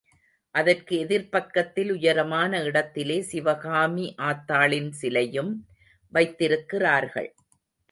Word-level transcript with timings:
அதற்கு 0.55 0.97
எதிர்ப் 0.97 1.31
பக்கத்தில் 1.31 1.91
உயரமான 1.91 2.63
இடத்திலே 2.63 3.21
சிவகாமி 3.21 4.15
ஆத்தாளின் 4.21 4.89
சிலையும் 4.89 5.53
வைத்திருக்கிறார்கள். 6.13 7.31